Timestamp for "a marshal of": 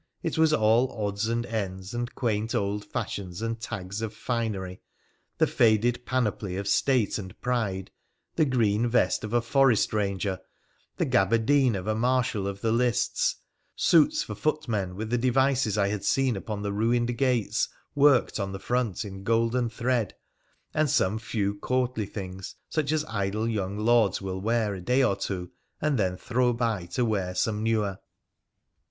11.85-12.61